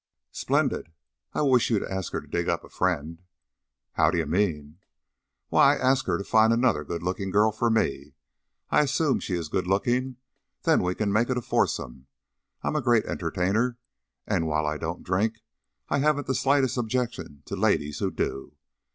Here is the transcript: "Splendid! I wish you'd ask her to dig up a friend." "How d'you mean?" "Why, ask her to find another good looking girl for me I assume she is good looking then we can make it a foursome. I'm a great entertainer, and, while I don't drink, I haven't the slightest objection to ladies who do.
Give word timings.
"Splendid! 0.31 0.91
I 1.33 1.43
wish 1.43 1.69
you'd 1.69 1.83
ask 1.83 2.11
her 2.13 2.21
to 2.21 2.27
dig 2.27 2.49
up 2.49 2.63
a 2.63 2.69
friend." 2.69 3.21
"How 3.91 4.09
d'you 4.09 4.25
mean?" 4.25 4.79
"Why, 5.49 5.75
ask 5.75 6.07
her 6.07 6.17
to 6.17 6.23
find 6.23 6.51
another 6.51 6.83
good 6.83 7.03
looking 7.03 7.29
girl 7.29 7.51
for 7.51 7.69
me 7.69 8.15
I 8.71 8.81
assume 8.81 9.19
she 9.19 9.35
is 9.35 9.47
good 9.47 9.67
looking 9.67 10.17
then 10.63 10.81
we 10.81 10.95
can 10.95 11.13
make 11.13 11.29
it 11.29 11.37
a 11.37 11.41
foursome. 11.43 12.07
I'm 12.63 12.75
a 12.75 12.81
great 12.81 13.05
entertainer, 13.05 13.77
and, 14.25 14.47
while 14.47 14.65
I 14.65 14.79
don't 14.79 15.03
drink, 15.03 15.43
I 15.87 15.99
haven't 15.99 16.25
the 16.25 16.33
slightest 16.33 16.79
objection 16.79 17.43
to 17.45 17.55
ladies 17.55 17.99
who 17.99 18.09
do. 18.09 18.55